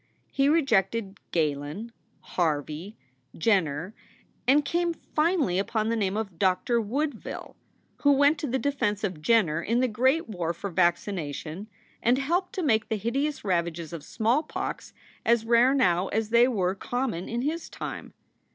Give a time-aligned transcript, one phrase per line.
[0.31, 1.91] He rejected Galen,
[2.21, 2.97] Harvey,
[3.37, 3.93] Jenner,
[4.47, 7.55] and came finally upon the name of Doctor Woodville,
[7.97, 11.69] who went to the defense of Jenner in the great war for vaccination
[12.01, 14.91] and helped to make the hideous ravages of smallpox
[15.23, 18.11] as rare now as they were common in his time.